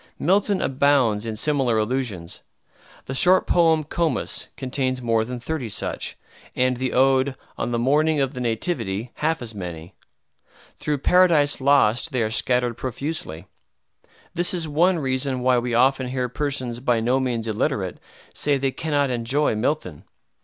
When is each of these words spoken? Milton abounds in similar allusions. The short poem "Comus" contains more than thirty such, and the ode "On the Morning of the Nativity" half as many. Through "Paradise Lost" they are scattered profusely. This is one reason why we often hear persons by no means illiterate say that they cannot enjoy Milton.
Milton 0.17 0.63
abounds 0.63 1.27
in 1.27 1.35
similar 1.35 1.77
allusions. 1.77 2.41
The 3.05 3.13
short 3.13 3.45
poem 3.45 3.83
"Comus" 3.83 4.47
contains 4.57 4.99
more 4.99 5.23
than 5.23 5.39
thirty 5.39 5.69
such, 5.69 6.17
and 6.55 6.77
the 6.77 6.91
ode 6.91 7.35
"On 7.55 7.69
the 7.69 7.77
Morning 7.77 8.19
of 8.19 8.33
the 8.33 8.39
Nativity" 8.41 9.11
half 9.17 9.43
as 9.43 9.53
many. 9.53 9.93
Through 10.75 10.97
"Paradise 10.97 11.61
Lost" 11.61 12.11
they 12.13 12.23
are 12.23 12.31
scattered 12.31 12.77
profusely. 12.77 13.45
This 14.33 14.55
is 14.55 14.67
one 14.67 14.97
reason 14.97 15.41
why 15.41 15.59
we 15.59 15.75
often 15.75 16.07
hear 16.07 16.27
persons 16.29 16.79
by 16.79 16.99
no 16.99 17.19
means 17.19 17.47
illiterate 17.47 17.99
say 18.33 18.53
that 18.53 18.61
they 18.61 18.71
cannot 18.71 19.11
enjoy 19.11 19.53
Milton. 19.53 20.05